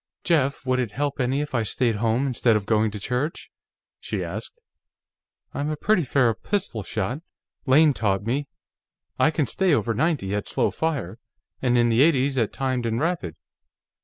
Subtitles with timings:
[0.23, 3.51] "Jeff, would it help any if I stayed home, instead of going to church?"
[3.99, 4.59] she asked.
[5.53, 7.19] "I'm a pretty fair pistol shot.
[7.67, 8.47] Lane taught me.
[9.19, 11.19] I can stay over ninety at slow fire,
[11.61, 13.35] and in the eighties at timed and rapid.